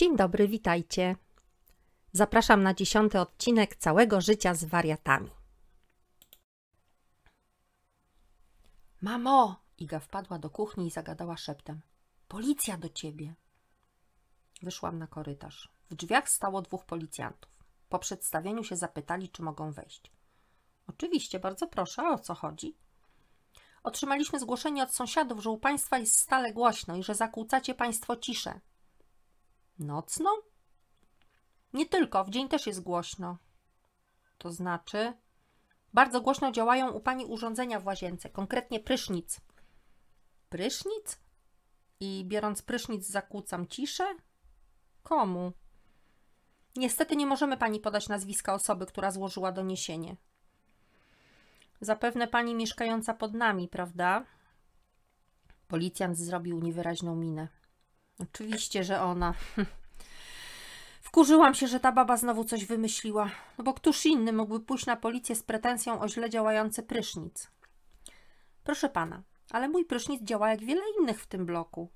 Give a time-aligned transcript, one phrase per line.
[0.00, 1.16] Dzień dobry, witajcie.
[2.12, 5.30] Zapraszam na dziesiąty odcinek całego życia z wariatami.
[9.00, 9.56] Mamo!
[9.78, 11.80] Iga wpadła do kuchni i zagadała szeptem.
[12.28, 13.34] Policja do ciebie.
[14.62, 15.68] Wyszłam na korytarz.
[15.90, 17.50] W drzwiach stało dwóch policjantów.
[17.88, 20.12] Po przedstawieniu się zapytali, czy mogą wejść.
[20.86, 22.76] Oczywiście, bardzo proszę, o co chodzi?
[23.82, 28.60] Otrzymaliśmy zgłoszenie od sąsiadów, że u państwa jest stale głośno i że zakłócacie państwo ciszę.
[29.80, 30.30] Nocną?
[31.72, 33.36] Nie tylko, w dzień też jest głośno.
[34.38, 35.12] To znaczy,
[35.94, 39.40] bardzo głośno działają u pani urządzenia w łazience, konkretnie prysznic.
[40.48, 41.20] Prysznic?
[42.00, 44.14] I biorąc prysznic zakłócam ciszę?
[45.02, 45.52] Komu?
[46.76, 50.16] Niestety nie możemy pani podać nazwiska osoby, która złożyła doniesienie.
[51.80, 54.24] Zapewne pani mieszkająca pod nami, prawda?
[55.68, 57.59] Policjant zrobił niewyraźną minę.
[58.22, 59.34] Oczywiście, że ona.
[61.02, 64.96] Wkurzyłam się, że ta baba znowu coś wymyśliła, no bo któż inny mógłby pójść na
[64.96, 67.50] policję z pretensją o źle działający prysznic?
[68.64, 71.88] Proszę pana, ale mój prysznic działa jak wiele innych w tym bloku.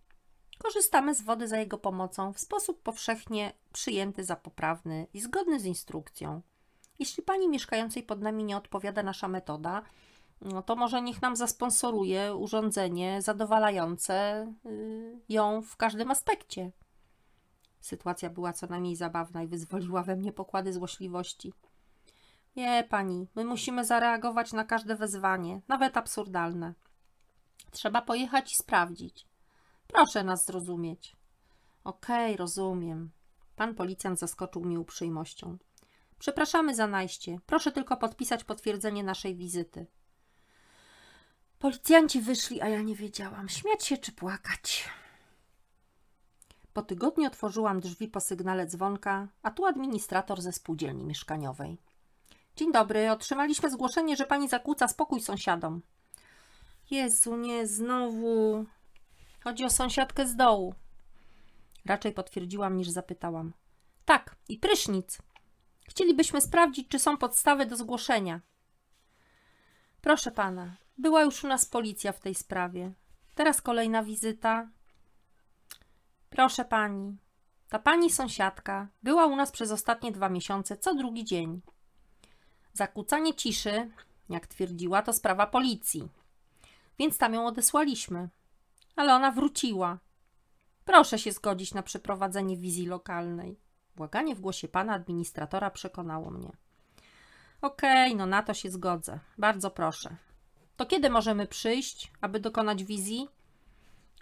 [0.59, 5.65] Korzystamy z wody za jego pomocą w sposób powszechnie przyjęty za poprawny i zgodny z
[5.65, 6.43] instrukcją.
[6.99, 9.83] Jeśli pani mieszkającej pod nami nie odpowiada nasza metoda,
[10.45, 16.73] no to może niech nam zasponsoruje urządzenie zadowalające y, ją w każdym aspekcie.
[17.81, 21.53] Sytuacja była co najmniej zabawna i wyzwoliła we mnie pokłady złośliwości.
[22.57, 26.75] Nie, pani, my musimy zareagować na każde wezwanie, nawet absurdalne.
[27.71, 29.27] Trzeba pojechać i sprawdzić.
[29.87, 31.17] Proszę nas zrozumieć.
[31.85, 33.11] Okej, okay, rozumiem.
[33.57, 35.59] Pan policjant zaskoczył mnie uprzejmością.
[36.19, 37.39] Przepraszamy za najście.
[37.47, 39.87] Proszę tylko podpisać potwierdzenie naszej wizyty.
[41.65, 44.89] Policjanci wyszli, a ja nie wiedziałam, śmiać się czy płakać.
[46.73, 51.79] Po tygodniu otworzyłam drzwi po sygnale dzwonka, a tu administrator ze spółdzielni mieszkaniowej.
[52.57, 55.83] Dzień dobry, otrzymaliśmy zgłoszenie, że pani zakłóca spokój sąsiadom.
[56.91, 58.67] Jezu, nie, znowu.
[59.45, 60.75] Chodzi o sąsiadkę z dołu.
[61.85, 63.53] Raczej potwierdziłam niż zapytałam.
[64.05, 65.19] Tak, i prysznic.
[65.89, 68.41] Chcielibyśmy sprawdzić, czy są podstawy do zgłoszenia.
[70.01, 72.93] Proszę pana, była już u nas policja w tej sprawie.
[73.35, 74.69] Teraz kolejna wizyta.
[76.31, 77.17] Proszę pani,
[77.69, 81.61] ta pani sąsiadka była u nas przez ostatnie dwa miesiące co drugi dzień.
[82.73, 83.91] Zakłócanie ciszy,
[84.29, 86.09] jak twierdziła, to sprawa policji,
[86.99, 88.29] więc tam ją odesłaliśmy.
[88.97, 89.99] Ale ona wróciła.
[90.85, 93.59] Proszę się zgodzić na przeprowadzenie wizji lokalnej.
[93.97, 96.53] Błaganie w głosie pana administratora przekonało mnie.
[97.61, 99.19] Okej, okay, no na to się zgodzę.
[99.39, 100.17] Bardzo proszę.
[100.77, 103.29] To kiedy możemy przyjść, aby dokonać wizji?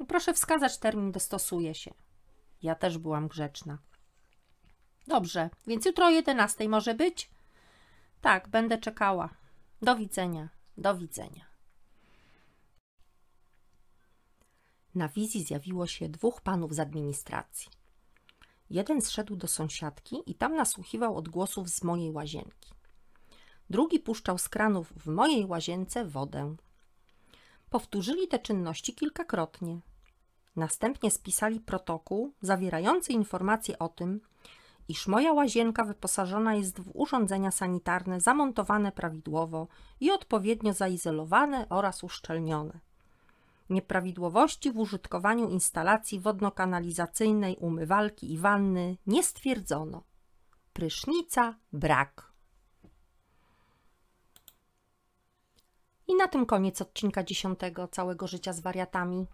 [0.08, 1.94] Proszę wskazać termin, dostosuję się.
[2.62, 3.78] Ja też byłam grzeczna.
[5.06, 7.30] Dobrze, więc jutro o 11 może być?
[8.20, 9.28] Tak, będę czekała.
[9.82, 11.46] Do widzenia, do widzenia.
[14.94, 17.68] Na wizji zjawiło się dwóch panów z administracji.
[18.70, 22.70] Jeden zszedł do sąsiadki i tam nasłuchiwał odgłosów z mojej łazienki.
[23.72, 26.56] Drugi puszczał z kranów w mojej łazience wodę.
[27.70, 29.80] Powtórzyli te czynności kilkakrotnie.
[30.56, 34.20] Następnie spisali protokół zawierający informacje o tym,
[34.88, 39.68] iż moja łazienka wyposażona jest w urządzenia sanitarne zamontowane prawidłowo
[40.00, 42.80] i odpowiednio zaizolowane oraz uszczelnione.
[43.70, 50.02] Nieprawidłowości w użytkowaniu instalacji wodno-kanalizacyjnej, umywalki i wanny nie stwierdzono.
[50.72, 52.31] Prysznica brak.
[56.12, 59.26] I na tym koniec odcinka dziesiątego całego życia z wariatami.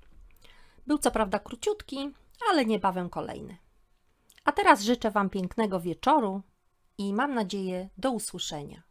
[0.87, 2.11] Był co prawda króciutki,
[2.51, 3.57] ale niebawem kolejny.
[4.45, 6.43] A teraz życzę Wam pięknego wieczoru
[6.99, 8.83] i mam nadzieję do usłyszenia.